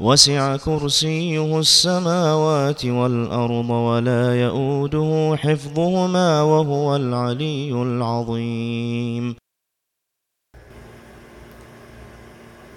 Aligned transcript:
وسع 0.00 0.56
كرسيه 0.56 1.58
السماوات 1.58 2.84
والأرض 2.84 3.70
ولا 3.70 4.40
يؤوده 4.40 5.36
حفظهما 5.36 6.42
وهو 6.42 6.96
العلي 6.96 7.72
العظيم. 7.72 9.36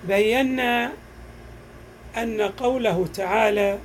بينا 0.08 0.92
أن 2.17 2.42
قوله 2.42 3.08
تعالى 3.14 3.80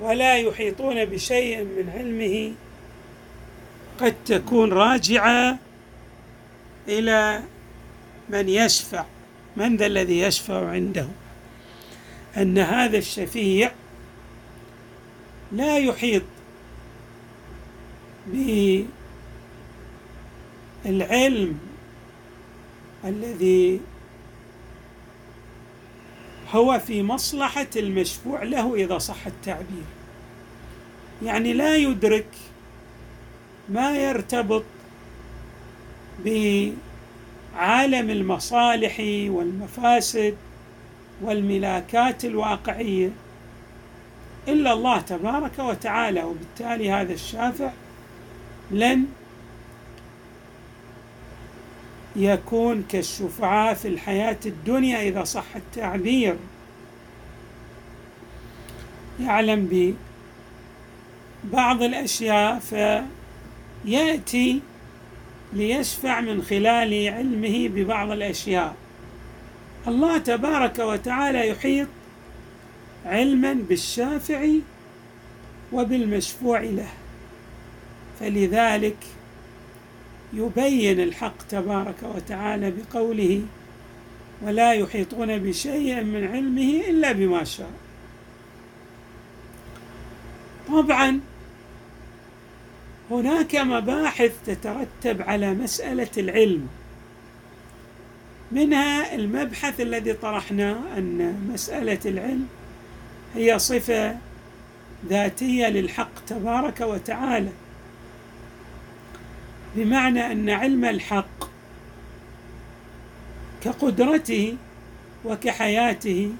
ولا 0.00 0.36
يحيطون 0.36 1.04
بشيء 1.04 1.64
من 1.64 1.90
علمه 1.90 2.52
قد 4.00 4.14
تكون 4.26 4.72
راجعة 4.72 5.58
إلى 6.88 7.40
من 8.28 8.48
يشفع. 8.48 9.04
من 9.56 9.76
ذا 9.76 9.86
الذي 9.86 10.20
يشفع 10.20 10.70
عنده؟ 10.70 11.06
أن 12.36 12.58
هذا 12.58 12.98
الشفيع 12.98 13.72
لا 15.52 15.78
يحيط 15.78 16.22
بالعلم 20.84 21.58
الذي 23.04 23.80
هو 26.50 26.78
في 26.78 27.02
مصلحة 27.02 27.66
المشفوع 27.76 28.42
له 28.42 28.74
إذا 28.74 28.98
صح 28.98 29.26
التعبير. 29.26 29.84
يعني 31.22 31.52
لا 31.52 31.76
يدرك 31.76 32.28
ما 33.68 33.96
يرتبط 33.96 34.64
بعالم 37.54 38.10
المصالح 38.10 39.00
والمفاسد 39.30 40.36
والملاكات 41.22 42.24
الواقعية. 42.24 43.10
إلا 44.48 44.72
الله 44.72 45.00
تبارك 45.00 45.58
وتعالى 45.58 46.22
وبالتالي 46.22 46.90
هذا 46.90 47.12
الشافع 47.12 47.70
لن 48.70 49.06
يكون 52.16 52.84
كالشفعاء 52.88 53.74
في 53.74 53.88
الحياة 53.88 54.38
الدنيا 54.46 55.02
إذا 55.02 55.24
صح 55.24 55.56
التعبير. 55.56 56.36
يعلم 59.20 59.92
ببعض 61.44 61.82
الأشياء 61.82 62.58
فيأتي 63.84 64.60
ليشفع 65.52 66.20
من 66.20 66.42
خلال 66.42 67.08
علمه 67.08 67.68
ببعض 67.68 68.10
الأشياء. 68.10 68.74
الله 69.88 70.18
تبارك 70.18 70.78
وتعالى 70.78 71.48
يحيط 71.48 71.88
علما 73.06 73.52
بالشافع 73.52 74.48
وبالمشفوع 75.72 76.60
له. 76.60 76.88
فلذلك 78.20 78.96
يبين 80.32 81.00
الحق 81.00 81.42
تبارك 81.48 81.96
وتعالى 82.02 82.70
بقوله 82.70 83.42
ولا 84.42 84.72
يحيطون 84.72 85.38
بشيء 85.38 86.04
من 86.04 86.26
علمه 86.26 86.80
إلا 86.88 87.12
بما 87.12 87.44
شاء 87.44 87.70
طبعا 90.68 91.20
هناك 93.10 93.56
مباحث 93.56 94.32
تترتب 94.46 95.22
على 95.22 95.54
مسألة 95.54 96.10
العلم. 96.18 96.68
منها 98.52 99.14
المبحث 99.14 99.80
الذي 99.80 100.12
طرحناه 100.12 100.76
أن 100.96 101.48
مسألة 101.52 101.98
العلم 102.06 102.46
هي 103.34 103.58
صفة 103.58 104.16
ذاتية 105.08 105.68
للحق 105.68 106.24
تبارك 106.26 106.80
وتعالى. 106.80 107.50
بمعنى 109.76 110.32
أن 110.32 110.50
علم 110.50 110.84
الحق 110.84 111.50
كقدرته 113.62 114.56
وكحياته 115.24 116.32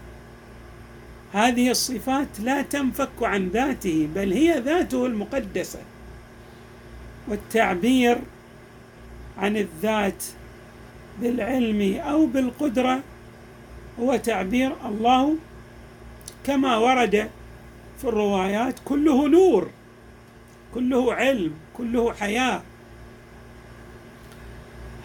هذه 1.33 1.71
الصفات 1.71 2.41
لا 2.41 2.63
تنفك 2.63 3.23
عن 3.23 3.49
ذاته 3.49 4.09
بل 4.15 4.33
هي 4.33 4.61
ذاته 4.61 5.07
المقدسة. 5.07 5.79
والتعبير 7.29 8.19
عن 9.39 9.57
الذات 9.57 10.25
بالعلم 11.21 12.01
أو 12.01 12.27
بالقدرة 12.27 13.01
هو 14.01 14.17
تعبير 14.17 14.73
الله 14.85 15.37
كما 16.45 16.77
ورد 16.77 17.31
في 17.99 18.05
الروايات 18.05 18.75
كله 18.85 19.29
نور 19.29 19.71
كله 20.75 21.15
علم 21.15 21.55
كله 21.77 22.13
حياة. 22.13 22.63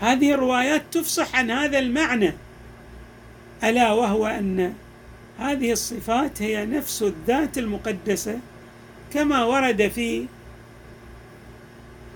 هذه 0.02 0.32
الروايات 0.34 0.82
تفصح 0.92 1.36
عن 1.36 1.52
هذا 1.52 1.80
المعنى 1.80 2.34
ألا 3.64 3.92
وهو 3.94 4.28
أن 4.28 4.74
هذه 5.40 5.72
الصفات 5.72 6.42
هي 6.42 6.66
نفس 6.66 7.04
الذات 7.04 7.58
المقدسة 7.58 8.40
كما 9.14 9.44
ورد 9.44 9.88
في 9.88 10.26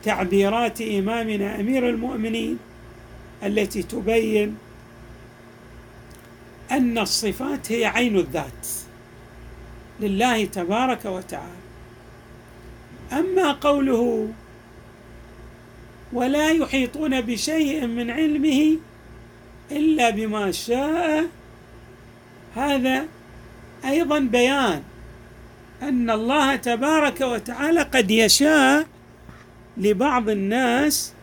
تعبيرات 0.04 0.82
إمامنا 0.82 1.60
أمير 1.60 1.90
المؤمنين 1.90 2.58
التي 3.44 3.84
تبين 3.84 4.58
أن 6.72 6.98
الصفات 6.98 7.72
هي 7.72 7.86
عين 7.86 8.18
الذات 8.18 8.68
لله 10.00 10.46
تبارك 10.46 11.06
وتعالى. 11.06 11.60
أما 13.14 13.52
قوله 13.52 14.28
ولا 16.14 16.52
يحيطون 16.52 17.22
بشيء 17.22 17.88
من 17.88 18.10
علمه 18.10 18.78
إلا 19.72 20.10
بما 20.10 20.52
شاء 20.52 21.26
هذا 22.56 23.06
أيضا 23.86 24.20
بيان 24.20 24.84
أن 25.82 26.10
الله 26.10 26.56
تبارك 26.56 27.22
وتعالى 27.22 27.82
قد 27.82 28.12
يشاء 28.12 28.88
لبعض 29.80 30.30
الناس 30.30 31.14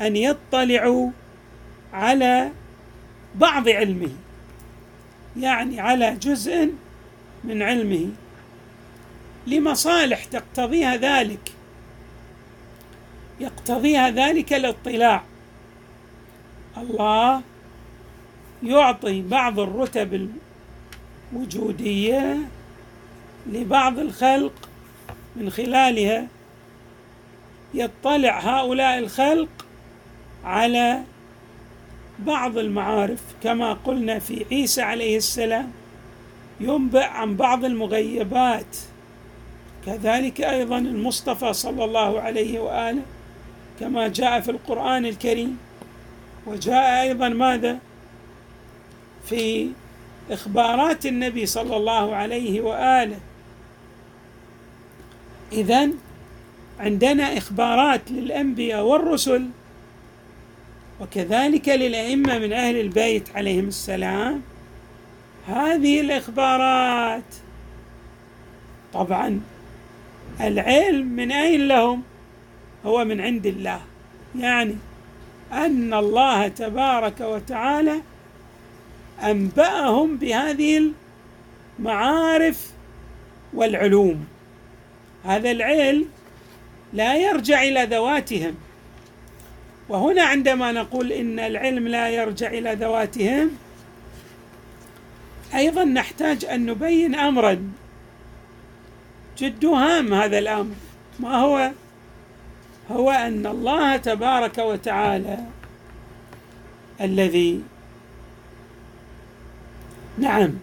أن 0.00 0.16
يطلعوا 0.16 1.10
على 1.92 2.50
بعض 3.34 3.68
علمه 3.68 4.10
يعني 5.40 5.80
على 5.80 6.16
جزء 6.16 6.70
من 7.44 7.62
علمه. 7.62 8.08
لمصالح 9.46 10.24
تقتضيها 10.24 10.96
ذلك 10.96 11.52
يقتضيها 13.40 14.10
ذلك 14.10 14.52
الاطلاع. 14.52 15.22
الله 16.76 17.42
يعطي 18.62 19.22
بعض 19.22 19.60
الرتب 19.60 20.30
الوجودية 21.32 22.38
لبعض 23.46 23.98
الخلق 23.98 24.68
من 25.36 25.50
خلالها. 25.50 26.26
يطلع 27.74 28.38
هؤلاء 28.38 28.98
الخلق 28.98 29.48
على 30.44 31.02
بعض 32.18 32.58
المعارف 32.58 33.20
كما 33.42 33.72
قلنا 33.72 34.18
في 34.18 34.46
عيسى 34.52 34.82
عليه 34.82 35.16
السلام 35.16 35.70
ينبئ 36.60 37.04
عن 37.04 37.36
بعض 37.36 37.64
المغيبات. 37.64 38.76
كذلك 39.86 40.40
أيضا 40.40 40.78
المصطفى 40.78 41.52
صلى 41.52 41.84
الله 41.84 42.20
عليه 42.20 42.60
وآله 42.60 43.02
كما 43.80 44.08
جاء 44.08 44.40
في 44.40 44.50
القرآن 44.50 45.06
الكريم. 45.06 45.58
وجاء 46.46 47.02
أيضا 47.02 47.28
ماذا؟ 47.28 47.78
في 49.26 49.70
إخبارات 50.30 51.06
النبي 51.06 51.46
صلى 51.46 51.76
الله 51.76 52.16
عليه 52.16 52.60
وآله. 52.60 53.18
اذا 55.52 55.88
عندنا 56.80 57.38
إخبارات 57.38 58.10
للأنبياء 58.10 58.84
والرسل 58.84 59.46
وكذلك 61.00 61.68
للأئمة 61.68 62.38
من 62.38 62.52
أهل 62.52 62.80
البيت 62.80 63.36
عليهم 63.36 63.68
السلام. 63.68 64.42
هذه 65.48 66.00
الإخبارات 66.00 67.34
طبعا 68.92 69.40
العلم 70.40 71.06
من 71.06 71.32
أين 71.32 71.68
لهم؟ 71.68 72.02
هو 72.86 73.04
من 73.04 73.20
عند 73.20 73.46
الله. 73.46 73.80
يعني 74.38 74.76
أن 75.52 75.94
الله 75.94 76.48
تبارك 76.48 77.20
وتعالى 77.20 78.00
أنبأهم 79.22 80.16
بهذه 80.16 80.92
المعارف 81.78 82.70
والعلوم. 83.54 84.26
هذا 85.24 85.50
العلم 85.50 86.08
لا 86.92 87.16
يرجع 87.16 87.62
إلى 87.62 87.84
ذواتهم. 87.84 88.54
وهنا 89.88 90.22
عندما 90.22 90.72
نقول 90.72 91.12
إن 91.12 91.38
العلم 91.38 91.88
لا 91.88 92.08
يرجع 92.08 92.48
إلى 92.48 92.74
ذواتهم 92.74 93.50
أيضا 95.54 95.84
نحتاج 95.84 96.44
أن 96.44 96.66
نبين 96.66 97.14
امرا. 97.14 97.72
جد 99.38 99.64
هام 99.64 100.14
هذا 100.14 100.38
الأمر. 100.38 100.74
ما 101.20 101.36
هو؟ 101.36 101.70
هو 102.90 103.10
أن 103.10 103.46
الله 103.46 103.96
تبارك 103.96 104.58
وتعالى 104.58 105.38
الذي 107.00 107.62
نعم 110.18 110.54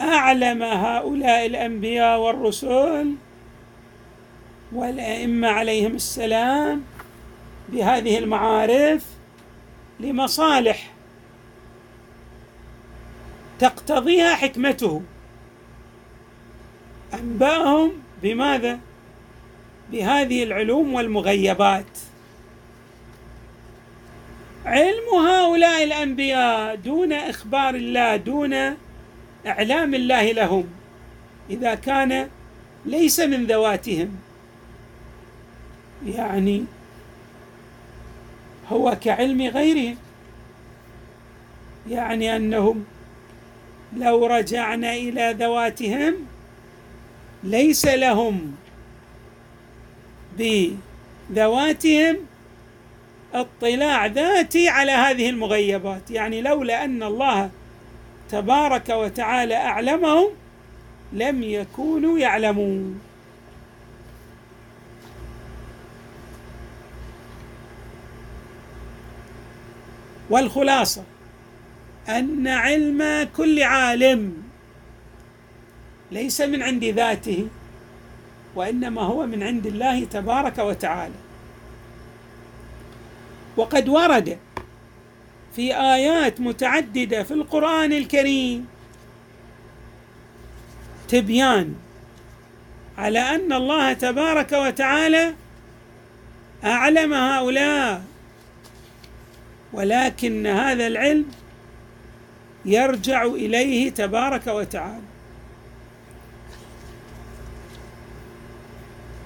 أعلم 0.00 0.62
هؤلاء 0.62 1.46
الأنبياء 1.46 2.20
والرسل 2.20 3.14
والأئمة 4.72 5.48
عليهم 5.48 5.94
السلام 5.94 6.82
بهذه 7.68 8.18
المعارف 8.18 9.04
لمصالح 10.00 10.90
تقتضيها 13.58 14.34
حكمته. 14.34 15.02
أنباهم 17.14 17.92
بماذا؟ 18.22 18.80
بهذه 19.92 20.42
العلوم 20.42 20.94
والمغيبات. 20.94 21.98
علم 24.64 25.08
هؤلاء 25.26 25.84
الأنبياء 25.84 26.74
دون 26.74 27.12
إخبار 27.12 27.74
الله 27.74 28.16
دون 28.16 28.54
إعلام 29.46 29.94
الله 29.94 30.32
لهم 30.32 30.68
إذا 31.50 31.74
كان 31.74 32.28
ليس 32.86 33.20
من 33.20 33.46
ذواتهم. 33.46 34.27
يعني 36.06 36.64
هو 38.68 38.96
كعلم 39.00 39.42
غيرهم 39.42 39.96
يعني 41.90 42.36
أنهم 42.36 42.84
لو 43.96 44.26
رجعنا 44.26 44.94
إلى 44.94 45.36
ذواتهم 45.38 46.14
ليس 47.44 47.86
لهم 47.86 48.54
بذواتهم 50.38 52.16
اطلاع 53.34 54.06
ذاتي 54.06 54.68
على 54.68 54.92
هذه 54.92 55.30
المغيبات. 55.30 56.10
يعني 56.10 56.42
لولا 56.42 56.84
أن 56.84 57.02
الله 57.02 57.50
تبارك 58.30 58.88
وتعالى 58.88 59.56
أعلمهم 59.56 60.28
لم 61.12 61.42
يكونوا 61.42 62.18
يعلمون. 62.18 63.00
والخلاصة 70.30 71.02
أن 72.08 72.48
علم 72.48 73.28
كل 73.36 73.62
عالم 73.62 74.42
ليس 76.12 76.40
من 76.40 76.62
عند 76.62 76.84
ذاته 76.84 77.48
وإنما 78.54 79.02
هو 79.02 79.26
من 79.26 79.42
عند 79.42 79.66
الله 79.66 80.04
تبارك 80.04 80.58
وتعالى. 80.58 81.14
وقد 83.56 83.88
ورد 83.88 84.38
في 85.56 85.76
آيات 85.76 86.40
متعددة 86.40 87.22
في 87.22 87.34
القرآن 87.34 87.92
الكريم 87.92 88.66
تبيان 91.08 91.74
على 92.98 93.18
أن 93.18 93.52
الله 93.52 93.92
تبارك 93.92 94.52
وتعالى 94.52 95.34
أعلم 96.64 97.14
هؤلاء 97.14 98.02
ولكن 99.72 100.46
هذا 100.46 100.86
العلم 100.86 101.24
يرجع 102.64 103.22
إليه 103.22 103.90
تبارك 103.90 104.46
وتعالى. 104.46 105.02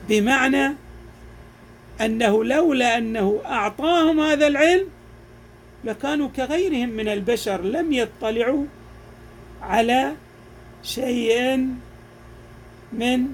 بمعنى 0.08 0.74
أنه 2.00 2.44
لولا 2.44 2.98
أنه 2.98 3.40
أعطاهم 3.46 4.20
هذا 4.20 4.46
العلم 4.46 4.88
لكانوا 5.84 6.28
كغيرهم 6.36 6.88
من 6.88 7.08
البشر 7.08 7.62
لم 7.62 7.92
يطلعوا 7.92 8.64
على 9.62 10.12
شيء 10.82 11.66
من 12.92 13.26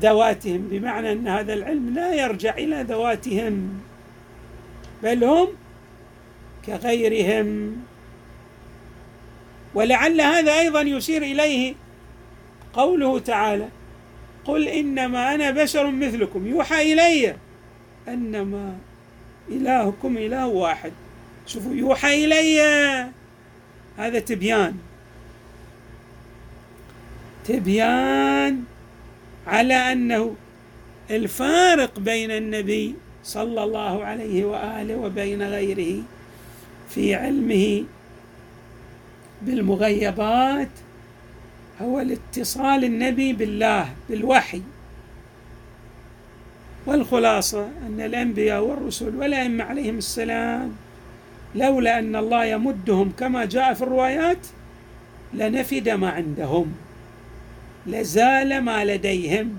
ذواتهم. 0.00 0.68
بمعنى 0.70 1.12
أن 1.12 1.28
هذا 1.28 1.52
العلم 1.54 1.94
لا 1.94 2.14
يرجع 2.14 2.54
إلى 2.54 2.82
ذواتهم 2.88 3.80
بل 5.02 5.24
هم 5.24 5.48
كغيرهم. 6.66 7.76
ولعل 9.74 10.20
هذا 10.20 10.52
أيضا 10.58 10.80
يشير 10.80 11.22
إليه 11.22 11.74
قوله 12.72 13.18
تعالى 13.18 13.68
قل 14.44 14.68
إنما 14.68 15.34
أنا 15.34 15.50
بشر 15.50 15.90
مثلكم. 15.90 16.46
يوحى 16.46 16.92
إلي 16.92 17.36
أنما 18.08 18.76
إلهكم 19.48 20.16
إله 20.16 20.46
واحد. 20.46 20.92
شوفوا 21.46 21.74
يوحى 21.74 22.24
إلي. 22.24 22.60
هذا 23.98 24.18
تبيان. 24.18 24.74
تبيان 27.48 28.64
على 29.46 29.74
أنه 29.74 30.34
الفارق 31.10 31.98
بين 31.98 32.30
النبي 32.30 32.94
صلى 33.24 33.64
الله 33.64 34.04
عليه 34.04 34.44
وآله 34.44 34.96
وبين 34.96 35.42
غيره 35.42 36.02
في 36.90 37.14
علمه 37.14 37.84
بالمغيبات 39.42 40.68
هو 41.82 42.00
الاتصال 42.00 42.84
النبي 42.84 43.32
بالله 43.32 43.88
بالوحي. 44.08 44.62
والخلاصة 46.86 47.68
أن 47.86 48.00
الأنبياء 48.00 48.62
والرسل 48.62 49.16
والأئمة 49.16 49.64
عليهم 49.64 49.98
السلام 49.98 50.72
لولا 51.54 51.98
أن 51.98 52.16
الله 52.16 52.44
يمدهم 52.44 53.12
كما 53.18 53.44
جاء 53.44 53.74
في 53.74 53.82
الروايات 53.82 54.46
لنفد 55.34 55.88
ما 55.88 56.10
عندهم 56.10 56.72
لزال 57.86 58.60
ما 58.60 58.84
لديهم. 58.84 59.58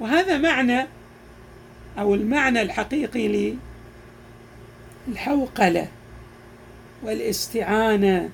وهذا 0.00 0.38
معنى 0.38 0.86
أو 1.98 2.14
المعنى 2.14 2.62
الحقيقي 2.62 3.54
للحوقلة 5.10 5.88
والاستعانة. 7.02 8.30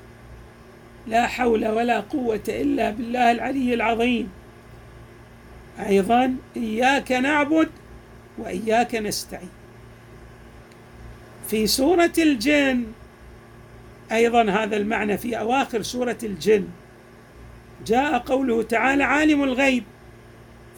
لا 1.07 1.27
حول 1.27 1.69
ولا 1.69 2.01
قوة 2.01 2.41
إلا 2.49 2.91
بالله 2.91 3.31
العلي 3.31 3.75
العظيم. 3.75 4.29
أيضا 5.87 6.37
إياك 6.57 7.13
نعبد 7.13 7.69
وإياك 8.39 8.95
نستعين. 8.95 9.49
في 11.49 11.67
سورة 11.67 12.13
الجن 12.19 12.85
أيضا 14.13 14.51
هذا 14.51 14.77
المعنى 14.77 15.19
في 15.19 15.39
أواخر 15.39 15.83
سورة 15.83 16.19
الجن 16.23 16.69
جاء 17.87 18.19
قوله 18.19 18.63
تعالى 18.63 19.05
عالم 19.05 19.45
الغيب 19.45 19.85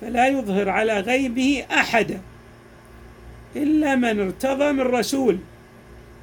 فلا 0.01 0.29
يظهر 0.29 0.69
على 0.69 1.01
غيبه 1.01 1.67
أحدا 1.71 2.21
إلا 3.57 3.95
من 3.95 4.21
ارتضى 4.21 4.73
من 4.73 4.81
رسول. 4.81 5.39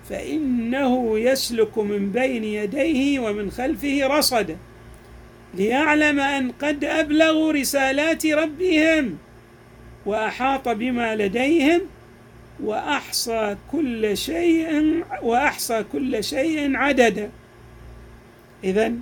فإنه 0.10 1.20
يسلك 1.20 1.78
من 1.78 2.12
بين 2.12 2.44
يديه 2.44 3.20
ومن 3.20 3.52
خلفه 3.52 4.08
رصدا 4.08 4.58
ليعلم 5.54 6.20
أن 6.20 6.52
قد 6.52 6.84
ابلغوا 6.84 7.52
رسالات 7.52 8.26
ربهم 8.26 9.18
وأحاط 10.06 10.70
بما 10.70 11.16
لديهم 11.16 11.82
وأحصى 12.64 13.56
كل 13.72 14.18
شيء 14.18 15.04
وأحصى 15.22 15.84
كل 15.92 16.24
شيء 16.24 16.76
عددا 16.76 17.30
اذا 18.64 18.94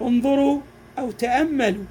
انظروا 0.00 0.60
أو 0.98 1.10
تأملوا 1.10 1.84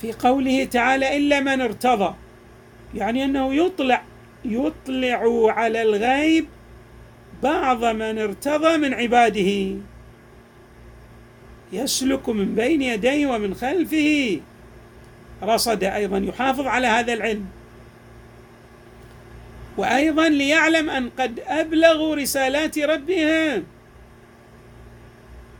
في 0.00 0.12
قوله 0.12 0.64
تعالى 0.64 1.16
إلا 1.16 1.40
من 1.40 1.60
ارتضى 1.60 2.14
يعني 2.94 3.24
أنه 3.24 3.54
يطلع 3.54 4.02
يطلع 4.50 5.52
على 5.52 5.82
الغيب 5.82 6.46
بعض 7.42 7.84
من 7.84 8.18
ارتضى 8.18 8.76
من 8.76 8.94
عباده. 8.94 9.76
يسلك 11.72 12.28
من 12.28 12.54
بين 12.54 12.82
يديه 12.82 13.26
ومن 13.26 13.54
خلفه. 13.54 14.40
رصد 15.42 15.84
أيضا 15.84 16.18
يحافظ 16.18 16.66
على 16.66 16.86
هذا 16.86 17.12
العلم. 17.12 17.46
وأيضا 19.76 20.28
ليعلم 20.28 20.90
أن 20.90 21.10
قد 21.18 21.40
ابلغوا 21.46 22.16
رسالات 22.16 22.78
ربهم 22.78 23.64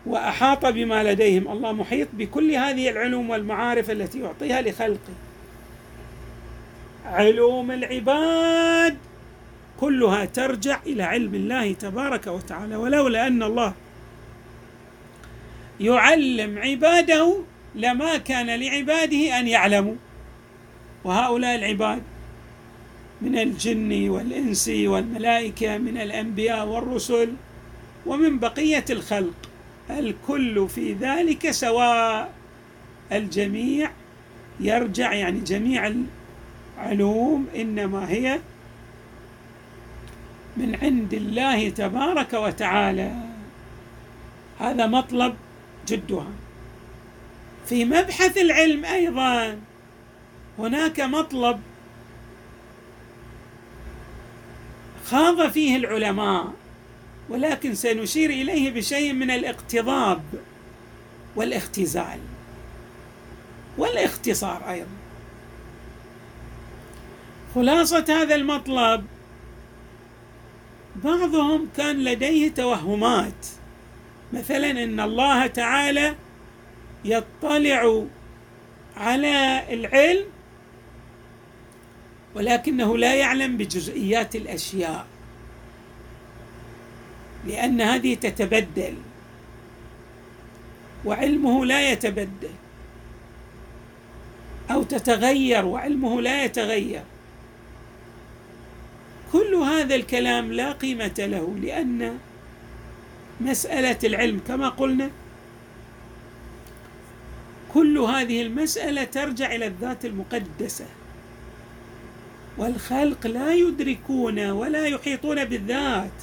وأحاط 0.07 0.67
بما 0.67 1.13
لديهم. 1.13 1.49
الله 1.49 1.73
محيط 1.73 2.09
بكل 2.13 2.53
هذه 2.53 2.91
العلوم 2.91 3.31
والمعارف 3.31 3.91
التي 3.91 4.21
يعطيها 4.21 4.63
لخلقه. 4.63 5.26
علوم 7.07 7.71
العباد 7.71 8.97
كلها 9.81 10.25
ترجع 10.25 10.81
إلى 10.87 11.03
علم 11.03 11.35
الله 11.35 11.73
تبارك 11.73 12.27
وتعالى 12.27 12.77
ولولا 12.77 13.27
ان 13.27 13.43
الله 13.43 13.75
يعلم 15.81 16.59
عباده 16.59 17.37
لما 17.75 18.17
كان 18.17 18.61
لعباده 18.61 19.39
أن 19.39 19.49
يعلموا. 19.49 19.95
وهؤلاء 21.05 21.55
العباد 21.57 22.03
من 23.23 23.39
الجن 23.39 24.09
والإنس 24.09 24.69
والملائكة 24.69 25.79
من 25.79 25.99
الأنبياء 25.99 26.67
والرسل 26.67 27.33
ومن 28.07 28.39
بقية 28.39 28.85
الخلق 28.91 29.35
الكل 29.91 30.69
في 30.69 30.93
ذلك 30.93 31.51
سواء 31.51 32.33
الجميع 33.13 33.91
يرجع 34.61 35.13
يعني 35.13 35.41
جميع 35.41 35.93
العلوم 36.77 37.47
إنما 37.57 38.11
هي 38.11 38.41
من 40.57 40.77
عند 40.83 41.15
الله 41.15 41.69
تبارك 41.71 42.33
وتعالى. 42.33 43.13
هذا 44.61 44.87
مطلب 44.87 45.37
جدها. 45.89 46.27
في 47.67 47.85
مبحث 47.85 48.39
العلم 48.39 48.85
أيضا 48.85 49.59
هناك 50.59 51.01
مطلب 51.01 51.61
خاض 55.07 55.51
فيه 55.51 55.77
العلماء 55.77 56.53
ولكن 57.29 57.75
سنشير 57.75 58.31
إليه 58.31 58.71
بشيء 58.71 59.13
من 59.13 59.31
الاقتضاب 59.31 60.23
والاختزال 61.37 62.19
والاختصار 63.79 64.71
أيضا. 64.71 65.06
خلاصة 67.57 68.05
هذا 68.09 68.35
المطلب. 68.35 69.07
بعضهم 71.05 71.69
كان 71.77 72.05
لديه 72.05 72.51
توهمات. 72.51 73.47
مثلا 74.33 74.71
إن 74.71 75.01
الله 75.01 75.47
تعالى 75.47 76.15
يطلع 77.05 78.05
على 78.97 79.63
العلم 79.71 80.25
ولكنه 82.35 82.99
لا 82.99 83.15
يعلم 83.15 83.57
بجزئيات 83.57 84.37
الأشياء 84.37 85.07
لأن 87.47 87.81
هذه 87.81 88.15
تتبدل 88.15 88.95
وعلمه 91.05 91.65
لا 91.65 91.91
يتبدل 91.91 92.55
أو 94.71 94.83
تتغير 94.83 95.65
وعلمه 95.65 96.21
لا 96.21 96.45
يتغير. 96.45 97.03
كل 99.37 99.55
هذا 99.55 99.95
الكلام 99.95 100.53
لا 100.53 100.73
قيمة 100.73 101.15
له 101.19 101.57
لأن 101.63 102.19
مسألة 103.41 103.99
العلم 104.05 104.41
كما 104.49 104.69
قلنا 104.69 105.11
كل 107.75 107.99
هذه 107.99 108.43
المسألة 108.43 109.05
ترجع 109.05 109.55
إلى 109.55 109.67
الذات 109.67 110.05
المقدسة. 110.05 110.87
والخلق 112.59 113.27
لا 113.27 113.55
يدركون 113.55 114.51
ولا 114.51 114.87
يحيطون 114.87 115.45
بالذات. 115.45 116.23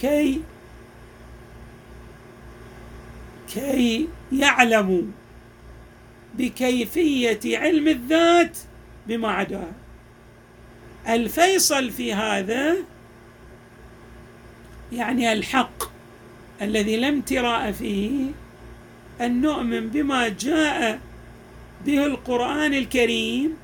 كي 0.00 0.40
كي 3.54 4.08
يعلموا 4.32 5.02
بكيفية 6.34 7.58
علم 7.58 7.88
الذات 7.88 8.58
بما 9.06 9.28
عداها 9.30 9.81
الفيصل 11.08 11.90
في 11.90 12.14
هذا 12.14 12.76
يعني 14.92 15.32
الحق 15.32 15.82
الذي 16.62 16.96
لا 16.96 17.08
امتراء 17.08 17.72
فيه 17.72 18.30
أن 19.20 19.40
نؤمن 19.40 19.88
بما 19.88 20.28
جاء 20.28 21.00
به 21.86 22.06
القرآن 22.06 22.74
الكريم 22.74 23.56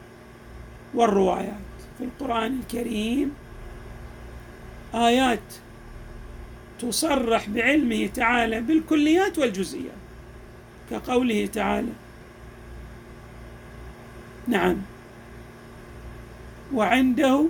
والروايات. 0.95 1.55
في 1.99 2.05
القرآن 2.05 2.61
الكريم 2.61 3.35
آيات 4.95 5.41
تصرح 6.81 7.49
بعلمه 7.49 8.07
تعالى 8.07 8.61
بالكليات 8.61 9.39
والجزئيات 9.39 9.93
كقوله 10.91 11.47
تعالى. 11.47 11.93
نعم. 14.49 14.77
وعنده 16.75 17.47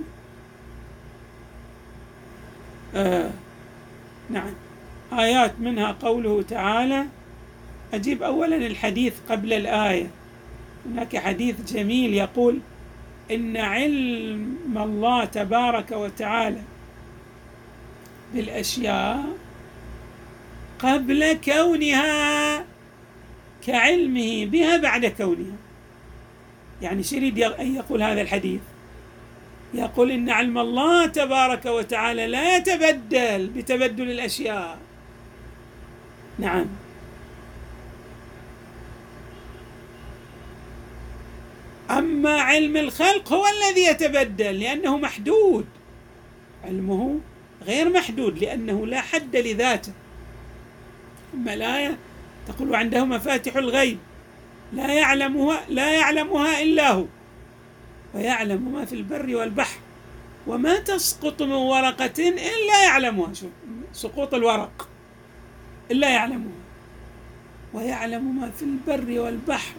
آه 2.95 3.31
نعم 4.31 4.53
آيات 5.13 5.61
منها 5.61 5.93
قوله 5.93 6.43
تعالى 6.43 7.07
أجيب 7.95 8.23
أولا 8.23 8.57
الحديث 8.57 9.15
قبل 9.29 9.53
الآية. 9.53 10.11
هناك 10.87 11.17
حديث 11.17 11.73
جميل 11.73 12.15
يقول 12.15 12.59
إن 13.31 13.57
علم 13.57 14.59
الله 14.77 15.25
تبارك 15.25 15.93
وتعالى 15.93 16.63
بالأشياء 18.35 19.25
قبل 20.79 21.39
كونها 21.45 22.65
كعلمه 23.67 24.47
بها 24.47 24.77
بعد 24.77 25.07
كونها. 25.07 25.57
يعني 26.83 27.03
شريد 27.03 27.39
أن 27.39 27.75
يقول 27.75 28.03
هذا 28.03 28.21
الحديث؟ 28.21 28.61
يقول 29.75 30.11
إن 30.11 30.31
علم 30.31 30.59
الله 30.59 31.07
تبارك 31.07 31.67
وتعالى 31.67 32.27
لا 32.27 32.57
يتبدل 32.57 33.47
بتبدل 33.47 34.11
الأشياء. 34.11 34.79
نعم. 36.39 36.67
أما 41.91 42.41
علم 42.41 42.77
الخلق 42.77 43.33
هو 43.33 43.45
الذي 43.47 43.85
يتبدل 43.87 44.61
لأنه 44.61 44.97
محدود. 44.97 45.67
علمه 46.65 47.21
غير 47.67 47.89
محدود 47.89 48.39
لأنه 48.39 48.87
لا 48.87 49.01
حد 49.01 49.37
لذاته. 49.37 49.93
أما 51.35 51.55
الآية 51.55 51.97
تقول 52.49 52.75
عنده 52.75 53.05
مفاتح 53.05 53.57
الغيب 53.57 53.99
لا 54.73 54.95
يعلمها 54.95 55.65
لا 55.69 55.95
يعلمها 55.95 56.63
إلا 56.63 56.91
هو. 56.93 57.05
ويعلم 58.15 58.73
ما 58.73 58.85
في 58.85 58.95
البر 58.95 59.37
والبحر 59.37 59.79
وما 60.47 60.79
تسقط 60.79 61.43
من 61.43 61.53
ورقة 61.53 62.13
إلا 62.19 62.85
يعلمها. 62.85 63.35
شوف 63.35 63.51
سقوط 63.93 64.35
الورق 64.35 64.89
إلا 65.91 66.09
يعلمها. 66.09 66.59
ويعلم 67.75 68.41
ما 68.41 68.51
في 68.51 68.63
البر 68.63 69.21
والبحر 69.21 69.75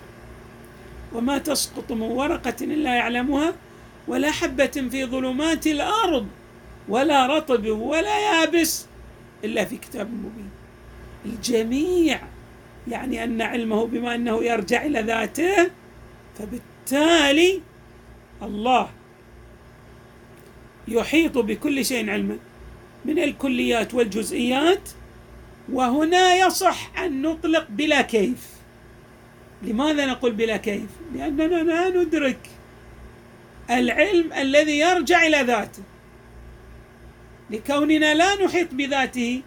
وما 1.13 1.37
تسقط 1.37 1.91
من 1.91 2.01
ورقة 2.01 2.55
إلا 2.61 2.95
يعلمها 2.95 3.53
ولا 4.07 4.31
حبة 4.31 4.87
في 4.91 5.05
ظلمات 5.05 5.67
الأرض 5.67 6.27
ولا 6.89 7.27
رطب 7.27 7.65
ولا 7.65 8.19
يابس 8.19 8.85
إلا 9.43 9.65
في 9.65 9.77
كتاب 9.77 10.07
مبين. 10.13 10.49
الجميع 11.25 12.21
يعني 12.87 13.23
أن 13.23 13.41
علمه 13.41 13.85
بما 13.85 14.15
أنه 14.15 14.43
يرجع 14.43 14.85
إلى 14.85 15.01
ذاته 15.01 15.71
فبالتالي 16.39 17.61
الله 18.41 18.89
يحيط 20.87 21.37
بكل 21.37 21.85
شيء 21.85 22.09
علما 22.09 22.37
من 23.05 23.19
الكليات 23.19 23.93
والجزئيات 23.93 24.89
وهنا 25.71 26.35
يصح 26.35 26.99
أن 26.99 27.21
نطلق 27.21 27.67
بلا 27.69 28.01
كيف. 28.01 28.47
لماذا 29.61 30.05
نقول 30.05 30.31
بلا 30.31 30.57
كيف؟ 30.57 30.89
لأننا 31.15 31.63
لا 31.63 31.89
ندرك 31.89 32.49
العلم 33.69 34.33
الذي 34.33 34.79
يرجع 34.79 35.27
إلى 35.27 35.41
ذاته. 35.41 35.83
لكوننا 37.49 38.13
لا 38.13 38.45
نحيط 38.45 38.73
بذاته 38.73 39.41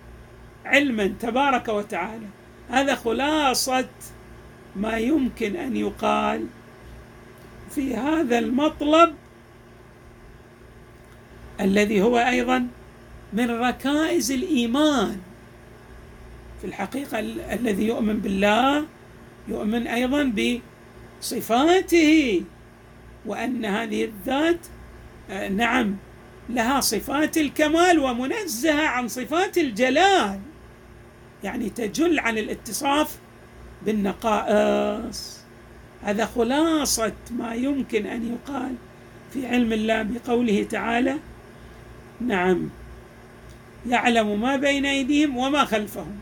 علما 0.65 1.15
تبارك 1.21 1.69
وتعالى 1.69 2.27
هذا 2.69 2.95
خلاصة 2.95 3.89
ما 4.77 4.97
يمكن 4.97 5.57
أن 5.57 5.77
يقال 5.77 6.47
في 7.75 7.97
هذا 7.97 8.39
المطلب 8.39 9.15
الذي 11.61 12.03
هو 12.03 12.19
أيضا 12.19 12.69
من 13.33 13.51
ركائز 13.51 14.33
الإيمان. 14.33 15.21
في 16.61 16.67
الحقيقة 16.67 17.19
الذي 17.53 17.87
يؤمن 17.87 18.19
بالله 18.19 18.87
يؤمن 19.49 19.87
أيضا 19.87 20.33
بصفاته 21.21 22.43
وأن 23.27 23.65
هذه 23.65 24.05
الذات 24.05 24.67
آه، 25.31 25.49
نعم 25.49 25.97
لها 26.49 26.81
صفات 26.81 27.39
الكمال 27.39 27.99
ومنزهة 27.99 28.87
عن 28.87 29.09
صفات 29.09 29.59
الجلال. 29.59 30.41
يعني 31.45 31.71
تجل 31.71 32.19
عن 32.19 32.39
الاتصاف 32.39 33.19
بالنقائص. 33.87 35.42
هذا 36.05 36.27
خلاصة 36.27 37.13
ما 37.31 37.55
يمكن 37.55 38.07
أن 38.07 38.33
يقال 38.33 38.75
في 39.33 39.47
علم 39.47 39.73
الله 39.73 40.03
بقوله 40.03 40.63
تعالى 40.63 41.17
نعم 42.21 42.69
يعلم 43.89 44.41
ما 44.41 44.57
بين 44.57 44.87
أيديهم 44.87 45.37
وما 45.37 45.65
خلفهم. 45.65 46.19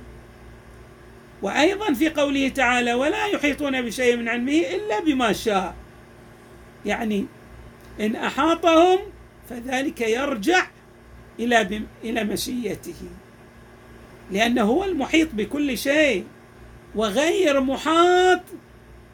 وأيضا 1.42 1.92
في 1.92 2.08
قوله 2.08 2.48
تعالى 2.48 2.94
ولا 2.94 3.26
يحيطون 3.26 3.82
بشيء 3.82 4.16
من 4.16 4.28
علمه 4.28 4.52
إلا 4.52 5.00
بما 5.00 5.32
شاء. 5.32 5.74
يعني 6.86 7.26
إن 8.00 8.16
أحاطهم 8.16 8.98
فذلك 9.50 10.00
يرجع 10.00 10.66
إلى 11.38 11.82
إلى 12.04 12.24
مشيته. 12.24 12.94
لأنه 14.30 14.62
هو 14.62 14.84
المحيط 14.84 15.28
بكل 15.32 15.78
شيء 15.78 16.24
وغير 16.94 17.60
محاط 17.60 18.40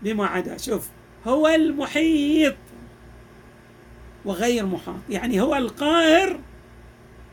بما 0.02 0.26
عدا 0.26 0.56
شوف 0.56 0.88
هو 1.26 1.48
المحيط 1.48 2.54
وغير 4.24 4.66
محاط 4.66 5.00
يعني 5.10 5.40
هو 5.40 5.54
القاهر 5.54 6.40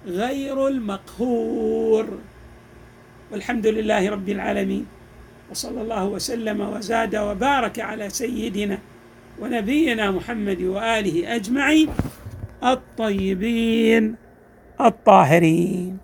غير 0.05 0.67
المقهور. 0.67 2.19
والحمد 3.31 3.67
لله 3.67 4.09
رب 4.09 4.29
العالمين 4.29 4.85
وصلى 5.51 5.81
الله 5.81 6.05
وسلم 6.05 6.61
وزاد 6.61 7.15
وبارك 7.15 7.79
على 7.79 8.09
سيدنا 8.09 8.77
ونبينا 9.39 10.11
محمد 10.11 10.61
وآله 10.61 11.35
أجمعين 11.35 11.89
الطيبين 12.63 14.15
الطاهرين. 14.81 15.97